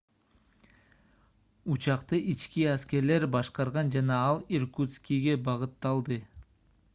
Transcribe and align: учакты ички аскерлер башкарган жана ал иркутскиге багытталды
учакты 1.75 2.21
ички 2.33 2.63
аскерлер 2.71 3.27
башкарган 3.37 3.93
жана 3.99 4.17
ал 4.31 4.41
иркутскиге 4.61 5.37
багытталды 5.51 6.19